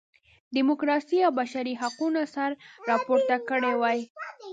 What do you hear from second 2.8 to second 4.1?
راپورته کړی وای.